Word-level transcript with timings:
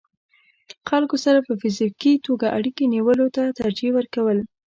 خلکو 0.89 1.15
سره 1.25 1.39
په 1.47 1.53
فزيکي 1.61 2.13
توګه 2.27 2.53
اړيکې 2.57 2.85
نيولو 2.95 3.27
ته 3.35 3.43
ترجيح 3.59 3.91
ورکول 3.95 4.39